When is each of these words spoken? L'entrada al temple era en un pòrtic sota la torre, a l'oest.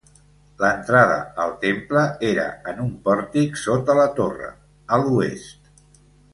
L'entrada 0.61 1.17
al 1.43 1.53
temple 1.65 2.07
era 2.31 2.47
en 2.73 2.81
un 2.85 2.89
pòrtic 3.05 3.63
sota 3.67 3.99
la 4.03 4.09
torre, 4.21 4.51
a 4.99 5.03
l'oest. 5.07 5.73